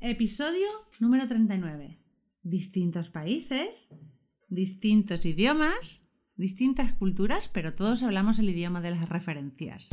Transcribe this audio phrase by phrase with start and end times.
[0.00, 0.68] Episodio
[1.00, 1.98] número 39.
[2.44, 3.88] Distintos países,
[4.48, 6.02] distintos idiomas,
[6.36, 9.88] distintas culturas, pero todos hablamos el idioma de las referencias.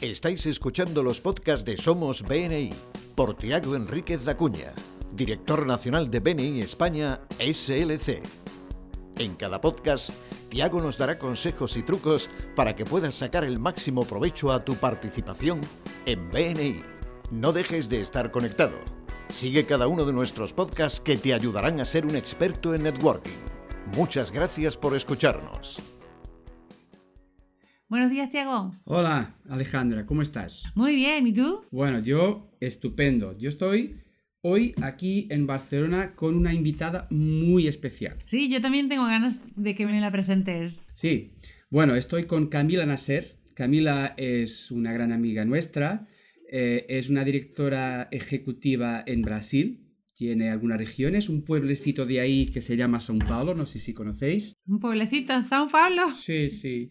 [0.00, 2.70] Estáis escuchando los podcasts de Somos BNI
[3.16, 4.72] por Tiago Enríquez Dacuña,
[5.12, 8.22] director nacional de BNI España SLC.
[9.18, 10.10] En cada podcast,
[10.50, 14.74] Tiago nos dará consejos y trucos para que puedas sacar el máximo provecho a tu
[14.76, 15.60] participación
[16.06, 16.91] en BNI.
[17.32, 18.78] No dejes de estar conectado.
[19.30, 23.32] Sigue cada uno de nuestros podcasts que te ayudarán a ser un experto en networking.
[23.96, 25.80] Muchas gracias por escucharnos.
[27.88, 28.74] Buenos días, Tiago.
[28.84, 30.64] Hola, Alejandra, ¿cómo estás?
[30.74, 31.64] Muy bien, ¿y tú?
[31.70, 33.34] Bueno, yo estupendo.
[33.38, 34.02] Yo estoy
[34.42, 38.18] hoy aquí en Barcelona con una invitada muy especial.
[38.26, 40.84] Sí, yo también tengo ganas de que me la presentes.
[40.92, 41.32] Sí,
[41.70, 43.38] bueno, estoy con Camila Nasser.
[43.54, 46.06] Camila es una gran amiga nuestra,
[46.54, 52.60] eh, es una directora ejecutiva en Brasil, tiene algunas regiones, un pueblecito de ahí que
[52.60, 54.52] se llama São Paulo, no sé si conocéis.
[54.66, 56.14] Un pueblecito en São Paulo.
[56.14, 56.90] Sí, sí.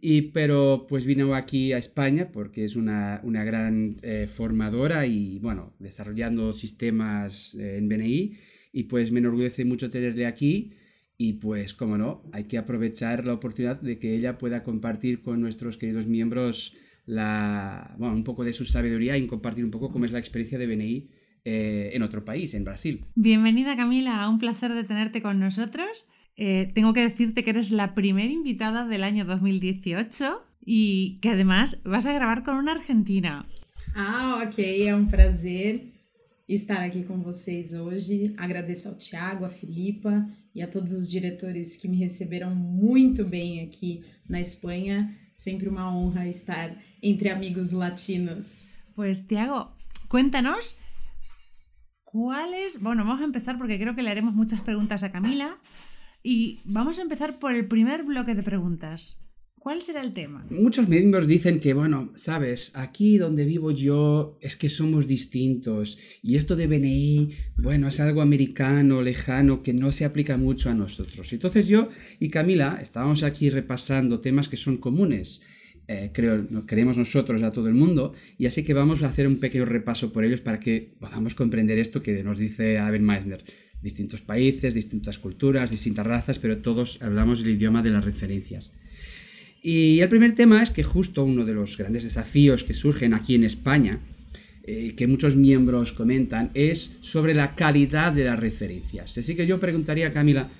[0.00, 5.40] Y, pero pues vino aquí a España porque es una, una gran eh, formadora y
[5.40, 8.38] bueno, desarrollando sistemas eh, en BNI
[8.72, 10.70] y pues me enorgullece mucho tenerle aquí
[11.18, 15.40] y pues como no, hay que aprovechar la oportunidad de que ella pueda compartir con
[15.40, 16.74] nuestros queridos miembros
[17.06, 20.58] la, bueno, un poco de su sabiduría y compartir un poco cómo es la experiencia
[20.58, 21.10] de BNI
[21.44, 23.04] eh, en otro país, en Brasil.
[23.14, 25.88] Bienvenida Camila, un placer de tenerte con nosotros.
[26.36, 31.82] Eh, tengo que decirte que eres la primera invitada del año 2018 y que además
[31.84, 33.46] vas a grabar con una argentina.
[33.94, 34.86] Ah, ok.
[34.86, 35.84] É um prazer
[36.48, 38.34] estar aqui com vocês hoje.
[38.36, 43.62] Agradeço ao Tiago, a Filipa e a todos os diretores que me receberam muito bem
[43.62, 45.14] aqui na Espanha.
[45.40, 48.76] Sempre uma honra estar entre amigos latinos.
[48.94, 49.74] Pues Tiago,
[50.06, 50.78] cuéntanos
[52.04, 52.78] cuáles...
[52.78, 55.56] Bueno, vamos a empezar porque creo que le haremos muchas preguntas a Camila
[56.22, 59.16] y vamos a empezar por el primer bloque de preguntas.
[59.60, 60.46] ¿Cuál será el tema?
[60.48, 66.36] Muchos miembros dicen que, bueno, sabes, aquí donde vivo yo es que somos distintos y
[66.36, 67.28] esto de BNI,
[67.58, 71.30] bueno, es algo americano, lejano, que no se aplica mucho a nosotros.
[71.34, 75.42] Entonces yo y Camila estábamos aquí repasando temas que son comunes,
[75.88, 79.40] eh, creo, creemos nosotros a todo el mundo, y así que vamos a hacer un
[79.40, 83.44] pequeño repaso por ellos para que podamos comprender esto que nos dice Aben Meissner.
[83.82, 88.72] Distintos países, distintas culturas, distintas razas, pero todos hablamos el idioma de las referencias.
[89.62, 93.34] Y el primer tema es que justo uno de los grandes desafíos que surgen aquí
[93.34, 94.00] en España,
[94.64, 99.16] eh, que muchos miembros comentan, es sobre la calidad de las referencias.
[99.18, 100.50] Así que yo preguntaría a Camila,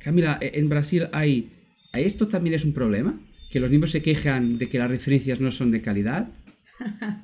[0.00, 1.50] Camila, eh, en Brasil hay,
[1.92, 3.18] ¿esto también es un problema?
[3.50, 6.28] ¿Que los miembros se quejan de que las referencias no son de calidad?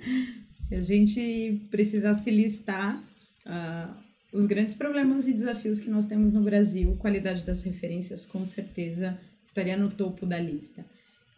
[0.53, 3.03] Se a gente precisasse listar
[4.33, 9.19] os grandes problemas e desafios que nós temos no Brasil, qualidade das referências com certeza
[9.45, 10.85] estaria no topo da lista.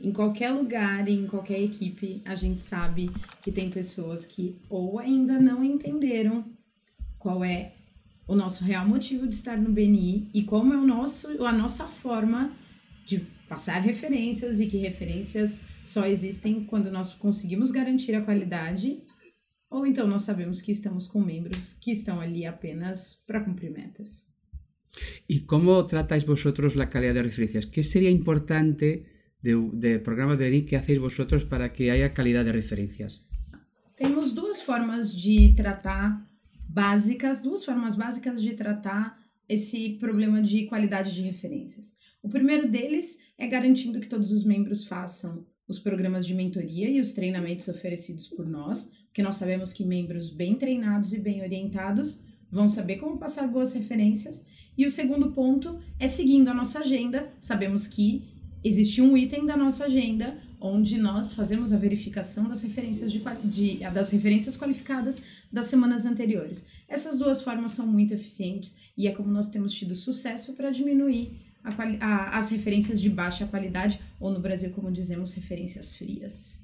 [0.02, 3.08] Em qualquer lugar, em qualquer equipe, a gente sabe
[3.40, 6.44] que tem pessoas que ou ainda não entenderam
[7.20, 7.74] qual é
[8.26, 11.86] o nosso real motivo de estar no BNI e como é o nosso, a nossa
[11.86, 12.52] forma
[13.06, 19.02] de passar referências e que referências só existem quando nós conseguimos garantir a qualidade
[19.70, 24.26] ou então nós sabemos que estamos com membros que estão ali apenas para cumprir metas.
[25.28, 27.66] ¿Y cómo tratáis vosotros la calidad de referencias?
[27.66, 29.12] ¿Qué sería importante
[29.42, 33.20] de, de programa de BNI que hacéis vosotros para que haya calidad de referencias?
[33.96, 36.24] Temos duas formas de tratar
[36.68, 41.94] básicas, duas formas básicas de tratar esse problema de qualidade de referências.
[42.22, 47.00] O primeiro deles é garantindo que todos os membros façam os programas de mentoria e
[47.00, 52.22] os treinamentos oferecidos por nós, porque nós sabemos que membros bem treinados e bem orientados
[52.50, 54.44] vão saber como passar boas referências.
[54.76, 57.32] E o segundo ponto é seguindo a nossa agenda.
[57.40, 58.31] Sabemos que
[58.64, 63.78] existe um item da nossa agenda onde nós fazemos a verificação das referências, de, de-
[63.92, 66.64] das referências qualificadas das semanas anteriores.
[66.88, 71.40] Essas duas formas são muito eficientes e é como nós temos tido sucesso para diminuir
[71.64, 71.70] a
[72.00, 76.60] a- as referências de baixa qualidade, ou no Brasil, como dizemos, referências frias.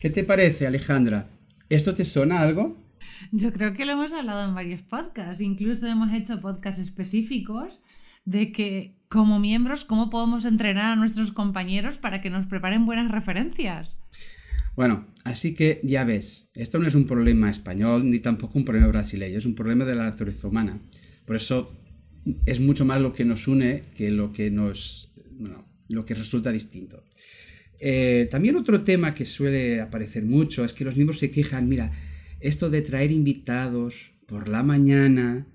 [0.00, 1.28] ¿Qué te parece, Alejandra?
[1.68, 2.76] ¿Esto te suena algo?
[3.32, 7.78] Yo creo que lo hemos hablado en varios podcasts, incluso hemos hecho podcasts específicos
[8.30, 13.10] de que como miembros, cómo podemos entrenar a nuestros compañeros para que nos preparen buenas
[13.10, 13.98] referencias.
[14.76, 18.86] Bueno, así que ya ves, esto no es un problema español ni tampoco un problema
[18.86, 20.80] brasileño, es un problema de la naturaleza humana.
[21.24, 21.76] Por eso
[22.46, 26.52] es mucho más lo que nos une que lo que nos, bueno, lo que resulta
[26.52, 27.02] distinto.
[27.80, 31.90] Eh, también otro tema que suele aparecer mucho es que los miembros se quejan, mira,
[32.38, 35.48] esto de traer invitados por la mañana,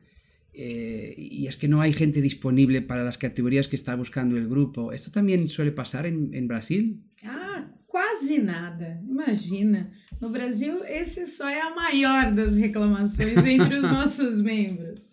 [0.58, 4.48] eh, y es que no hay gente disponible para las categorías que está buscando el
[4.48, 4.92] grupo.
[4.92, 7.04] ¿Esto también suele pasar en, en Brasil?
[7.24, 9.02] Ah, quase nada.
[9.08, 9.92] Imagina.
[10.22, 15.10] No Brasil, esse só é a maior das reclamações entre os nossos membros.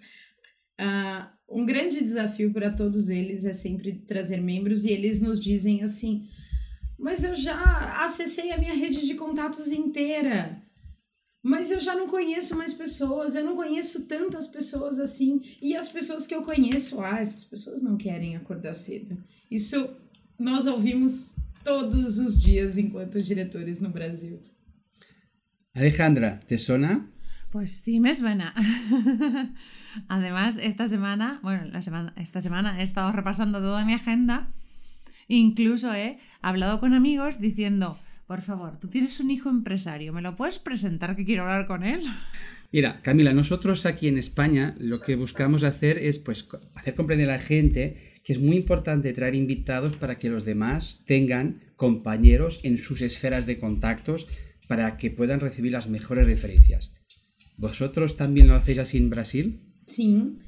[0.80, 5.82] Uh, um grande desafio para todos eles é sempre trazer membros e eles nos dizem
[5.82, 6.28] assim:
[6.98, 10.61] mas eu já acessei a minha rede de contatos inteira.
[11.42, 15.40] Mas eu já não conheço mais pessoas, eu não conheço tantas pessoas assim.
[15.60, 19.16] E as pessoas que eu conheço, ah, essas pessoas não querem acordar cedo.
[19.50, 19.90] Isso
[20.38, 21.34] nós ouvimos
[21.64, 24.40] todos os días enquanto diretores no Brasil.
[25.74, 27.08] Alejandra, ¿te suena?
[27.50, 28.54] Pues sí, me suena.
[30.08, 34.52] Además, esta semana, bueno, la semana, esta semana he estado repasando toda mi agenda.
[35.28, 37.98] Incluso he hablado con amigos diciendo,
[38.32, 41.82] por favor, tú tienes un hijo empresario, ¿me lo puedes presentar que quiero hablar con
[41.82, 42.00] él?
[42.72, 47.36] Mira, Camila, nosotros aquí en España lo que buscamos hacer es pues hacer comprender a
[47.36, 52.78] la gente que es muy importante traer invitados para que los demás tengan compañeros en
[52.78, 54.26] sus esferas de contactos
[54.66, 56.90] para que puedan recibir las mejores referencias.
[57.58, 59.60] ¿Vosotros también lo hacéis así en Brasil?
[59.86, 60.38] Sí,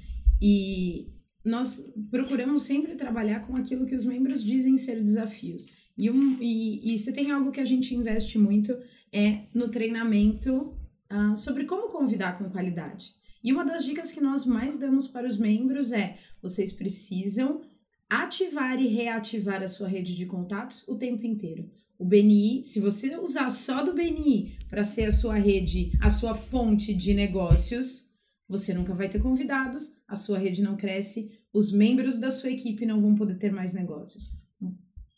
[0.40, 1.10] y
[1.44, 5.66] nós procuramos sempre trabalhar com aquilo que os membros dizem ser desafios.
[5.96, 8.76] E, um, e, e se tem algo que a gente investe muito
[9.12, 10.76] é no treinamento
[11.10, 13.14] uh, sobre como convidar com qualidade.
[13.42, 17.62] E uma das dicas que nós mais damos para os membros é: vocês precisam
[18.08, 21.70] ativar e reativar a sua rede de contatos o tempo inteiro.
[21.98, 26.34] O BNI, se você usar só do BNI para ser a sua rede, a sua
[26.34, 28.10] fonte de negócios,
[28.48, 32.84] você nunca vai ter convidados, a sua rede não cresce, os membros da sua equipe
[32.84, 34.30] não vão poder ter mais negócios.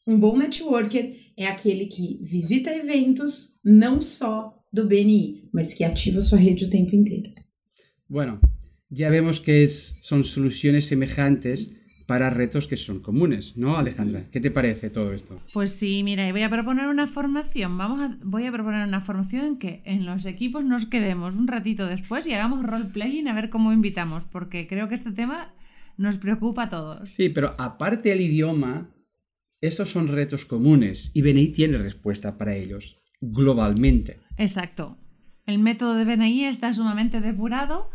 [0.06, 6.20] Um bom networker é aquele que visita eventos não só do BNI, mas que ativa
[6.20, 7.32] sua rede o tempo inteiro.
[8.08, 8.40] Bueno,
[8.88, 11.72] ya vemos que es, son soluciones semejantes
[12.06, 14.30] para retos que son comunes, ¿no, Alejandra?
[14.30, 15.38] ¿Qué te parece todo esto?
[15.52, 17.76] Pues sí, mira, voy a proponer una formación.
[17.76, 21.48] Vamos a, voy a proponer una formación en que en los equipos nos quedemos un
[21.48, 25.52] ratito después y hagamos roleplaying a ver cómo invitamos, porque creo que este tema
[25.96, 27.10] nos preocupa a todos.
[27.16, 28.88] Sí, pero aparte del idioma,
[29.60, 34.18] estos son retos comunes y BNI tiene respuesta para ellos, globalmente.
[34.36, 34.98] Exacto.
[35.46, 37.90] El método de BNI está sumamente depurado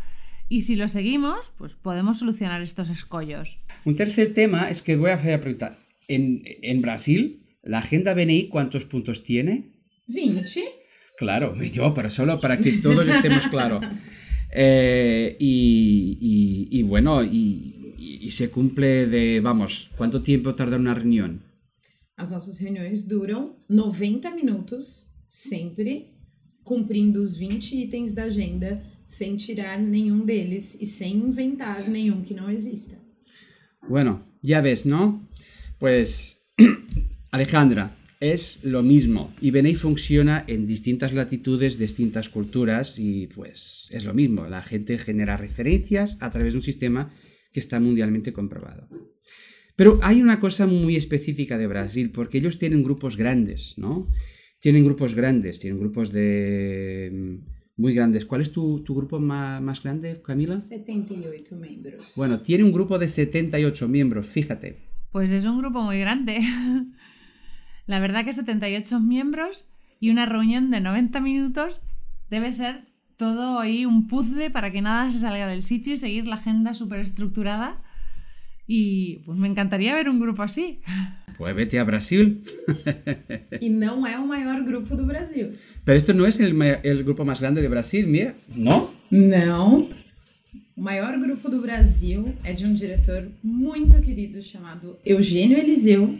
[0.48, 3.58] y si lo seguimos, pues podemos solucionar estos escollos.
[3.84, 5.78] Un tercer tema es que voy a preguntar.
[6.08, 9.72] En, en Brasil, ¿la agenda BNI cuántos puntos tiene?
[10.08, 10.42] 20.
[11.18, 13.84] Claro, yo, pero solo para que todos estemos claros.
[14.54, 20.92] Eh, y, y, y, bueno, y, y, se cumple de, vamos, ¿cuánto tiempo tarda una
[20.92, 21.40] reunión?
[22.22, 26.14] As nossas reuniões duram 90 minutos, sempre,
[26.62, 32.32] cumprindo os 20 itens da agenda, sem tirar nenhum deles e sem inventar nenhum que
[32.32, 32.96] não exista.
[33.88, 35.28] Bueno, ya ves, ¿no?
[35.80, 36.40] Pues,
[37.32, 39.34] Alejandra, es lo mismo.
[39.40, 44.46] Y BNI funciona en distintas latitudes, distintas culturas y pues es lo mismo.
[44.46, 47.12] La gente genera referencias a través de un sistema
[47.50, 48.86] que está mundialmente comprobado.
[49.76, 54.08] Pero hay una cosa muy específica de Brasil, porque ellos tienen grupos grandes, ¿no?
[54.60, 58.24] Tienen grupos grandes, tienen grupos de mm, muy grandes.
[58.24, 60.58] ¿Cuál es tu, tu grupo más, más, grande, Camila?
[60.58, 62.12] 78 miembros.
[62.16, 64.78] Bueno, tiene un grupo de 78 miembros, fíjate.
[65.10, 66.40] Pues es un grupo muy grande.
[67.86, 69.68] La verdad que 78 miembros
[70.00, 71.82] y una reunión de 90 minutos
[72.30, 76.26] debe ser todo ahí un puzzle para que nada se salga del sitio y seguir
[76.26, 77.82] la agenda súper estructurada
[78.66, 80.80] y pues me encantaría ver un grupo así.
[81.38, 82.42] Pues vete a Brasil.
[83.60, 85.58] y no es el mayor grupo de Brasil.
[85.84, 88.90] Pero esto no es el, el grupo más grande de Brasil, mira, ¿no?
[89.10, 89.88] Não.
[90.74, 96.18] O maior grupo do Brasil é de um diretor muito querido chamado Eugênio Eliseu,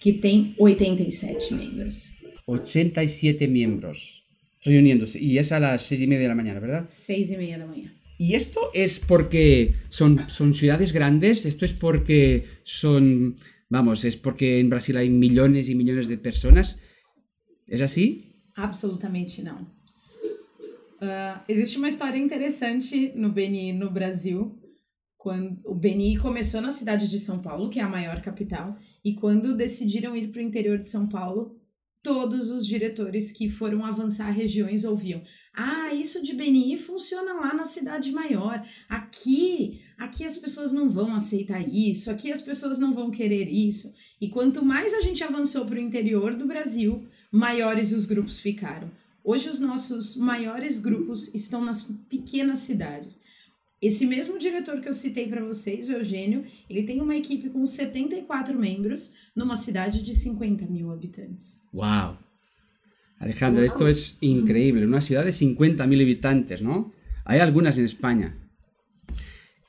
[0.00, 2.14] que tem 87 membros.
[2.46, 4.22] 87 miembros
[4.64, 5.18] reuniéndose.
[5.18, 6.84] Y es a las seis y media de la mañana, ¿verdad?
[6.88, 7.94] Seis y media de la mañana.
[8.18, 11.44] ¿Y esto es porque son, son ciudades grandes?
[11.44, 13.36] ¿Esto es porque son,
[13.68, 16.78] vamos, es porque en Brasil hay millones y millones de personas?
[17.66, 18.32] ¿Es así?
[18.54, 19.76] Absolutamente não.
[20.96, 24.58] Uh, existe uma história interessante no BNI no Brasil.
[25.18, 29.14] Quando o BNI começou na cidade de São Paulo, que é a maior capital, e
[29.14, 31.54] quando decidiram ir para o interior de São Paulo,
[32.06, 35.20] todos os diretores que foram avançar regiões ouviam:
[35.52, 38.64] "Ah, isso de BNI funciona lá na cidade maior.
[38.88, 43.92] Aqui, aqui as pessoas não vão aceitar isso, aqui as pessoas não vão querer isso".
[44.20, 48.88] E quanto mais a gente avançou para o interior do Brasil, maiores os grupos ficaram.
[49.24, 53.20] Hoje os nossos maiores grupos estão nas pequenas cidades.
[53.80, 57.64] Esse mesmo diretor que eu citei para vocês, o Eugênio, ele tem uma equipe com
[57.64, 61.60] 74 membros numa cidade de 50 mil habitantes.
[61.72, 62.18] ¡Wow!
[63.18, 64.86] Alejandra, esto es increíble.
[64.86, 66.92] Una ciudad de 50.000 habitantes, ¿no?
[67.24, 68.36] Hay algunas en España.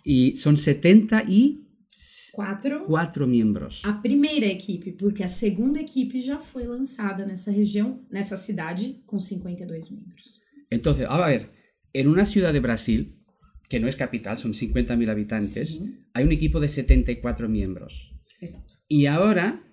[0.03, 3.81] Y son 74 Quatro, miembros.
[3.83, 9.19] a primeira equipe, porque a segunda equipe já foi lançada nessa região, nessa cidade, com
[9.19, 10.41] 52 membros.
[10.69, 11.49] Entonces, a ver,
[11.93, 13.16] en una ciudad de Brasil,
[13.69, 15.95] que no es capital, son 50.000 habitantes, Sí.
[16.13, 18.13] hay un equipo de 74 miembros.
[18.39, 18.67] Exato.
[18.87, 19.63] Y ahora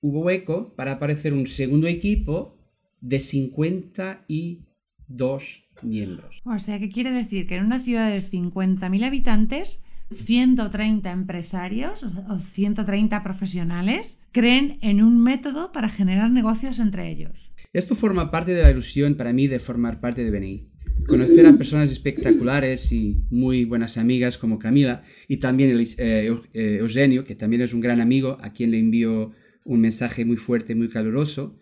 [0.00, 2.58] hubo hueco para aparecer un segundo equipo
[3.00, 6.40] de 52 miembros.
[6.44, 7.46] O sea, ¿qué quiere decir?
[7.46, 9.80] Que en una ciudad de 50.000 habitantes,
[10.12, 17.50] 130 empresarios o 130 profesionales creen en un método para generar negocios entre ellos.
[17.72, 20.66] Esto forma parte de la ilusión para mí de formar parte de BNI.
[21.06, 26.76] Conocer a personas espectaculares y muy buenas amigas como Camila y también el, eh, eh,
[26.80, 29.32] Eugenio, que también es un gran amigo, a quien le envío
[29.64, 31.56] un mensaje muy fuerte, muy caluroso.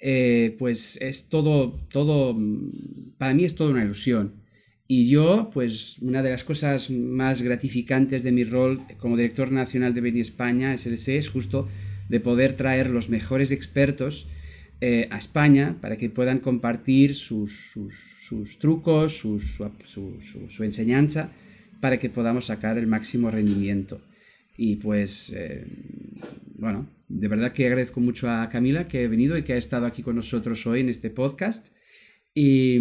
[0.00, 2.36] eh, pues es todo, todo,
[3.18, 4.42] para mí es toda una ilusión.
[4.86, 9.94] Y yo, pues una de las cosas más gratificantes de mi rol como director nacional
[9.94, 11.68] de BNI España, SLC, es justo
[12.10, 14.26] de poder traer los mejores expertos
[14.80, 21.30] eh, a España para que puedan compartir sus, sus- trucos, su, su- enseñanza,
[21.80, 24.00] para que podamos sacar el máximo rendimiento.
[24.56, 25.66] Y pues, eh,
[26.56, 29.86] bueno, de verdad que agradezco mucho a Camila que ha venido y que ha estado
[29.86, 31.68] aquí con nosotros hoy en este podcast.
[32.34, 32.80] Y,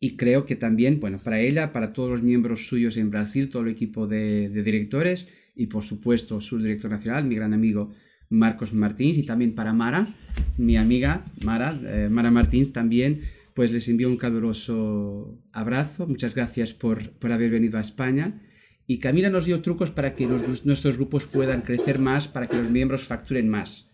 [0.00, 3.62] y creo que también, bueno, para ella, para todos los miembros suyos en Brasil, todo
[3.62, 7.92] el equipo de directores y por supuesto su director nacional, mi gran amigo
[8.34, 10.14] Marcos Martins, y también para Mara,
[10.58, 13.22] mi amiga Mara, eh, Mara Martins también,
[13.54, 16.06] pues les envío un caluroso abrazo.
[16.06, 18.40] Muchas gracias por, por haber venido a España.
[18.86, 22.70] Y Camila nos dio trucos para que nuestros grupos puedan crecer más, para que los
[22.70, 23.88] miembros facturen más.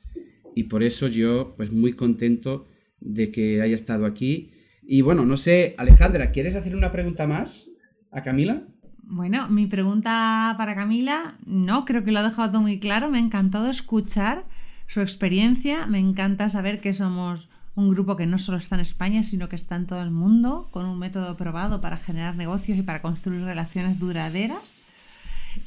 [0.57, 2.67] Y por eso yo, pues muy contento
[3.01, 4.51] de que haya estado aquí.
[4.83, 7.71] Y bueno, no sé, Alejandra, ¿quieres hacer una pregunta más
[8.11, 8.67] a Camila?
[9.13, 13.11] Bueno, mi pregunta para Camila, no, creo que lo ha dejado todo muy claro.
[13.11, 14.45] Me ha encantado escuchar
[14.87, 15.85] su experiencia.
[15.87, 19.57] Me encanta saber que somos un grupo que no solo está en España, sino que
[19.57, 23.43] está en todo el mundo, con un método probado para generar negocios y para construir
[23.43, 24.63] relaciones duraderas.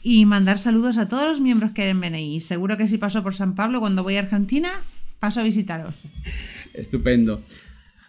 [0.02, 2.40] Y mandar saludos a todos los miembros que hay en BNI.
[2.40, 4.72] Seguro que si paso por San Pablo cuando voy a Argentina,
[5.20, 5.96] paso a visitaros.
[6.74, 7.44] Estupendo.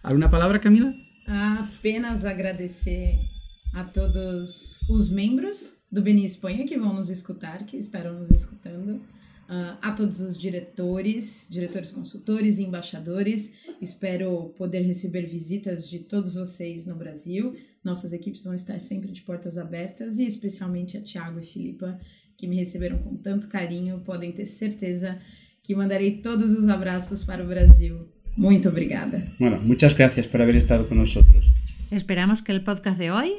[0.05, 0.95] ¿Alguna palabra, Camila?
[1.26, 3.34] Apenas agradecer
[3.75, 9.00] a todos os membros do Beni Espanha que vão nos escutar, que estarão nos escutando,
[9.49, 13.52] ah, a todos os diretores, diretores consultores e embaixadores.
[13.83, 17.57] Espero poder receber visitas de todos vocês no Brasil.
[17.83, 21.99] Nossas equipes vão estar sempre de portas abertas e especialmente a Tiago e Filipa,
[22.38, 24.00] que me receberam com tanto carinho.
[24.00, 25.19] Podem ter certeza
[25.62, 28.09] que mandarei todos os abraços para o Brasil.
[28.37, 29.26] Muito obrigada.
[29.38, 31.45] Bueno, muchas gracias por haber estado con nosotros.
[31.90, 33.35] Esperamos que el podcast de hoy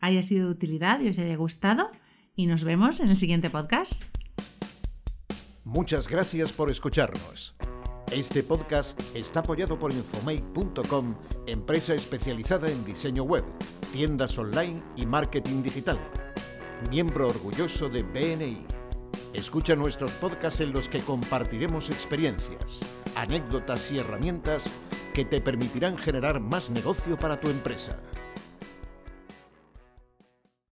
[0.00, 1.90] haya sido de utilidad y os haya gustado.
[2.34, 4.02] Y nos vemos en el siguiente podcast.
[5.64, 7.54] Muchas gracias por escucharnos.
[8.10, 11.14] Este podcast está apoyado por Infomake.com,
[11.46, 13.44] empresa especializada en diseño web,
[13.92, 15.98] tiendas online y marketing digital.
[16.90, 18.64] Miembro orgulloso de BNI.
[19.32, 24.72] Escucha nuestros podcasts en los que compartiremos experiencias, anécdotas y herramientas
[25.14, 28.00] que te permitirán generar más negocio para tu empresa.